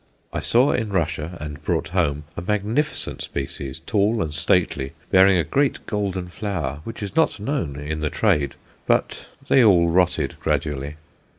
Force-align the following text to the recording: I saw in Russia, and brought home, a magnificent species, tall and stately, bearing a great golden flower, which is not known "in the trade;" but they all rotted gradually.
I 0.33 0.39
saw 0.39 0.71
in 0.71 0.89
Russia, 0.89 1.37
and 1.39 1.63
brought 1.63 1.89
home, 1.89 2.23
a 2.35 2.41
magnificent 2.41 3.21
species, 3.21 3.81
tall 3.85 4.23
and 4.23 4.33
stately, 4.33 4.93
bearing 5.11 5.37
a 5.37 5.43
great 5.43 5.85
golden 5.85 6.29
flower, 6.29 6.79
which 6.85 7.03
is 7.03 7.15
not 7.15 7.39
known 7.39 7.75
"in 7.75 7.99
the 7.99 8.09
trade;" 8.09 8.55
but 8.87 9.27
they 9.47 9.63
all 9.63 9.89
rotted 9.89 10.39
gradually. 10.39 10.95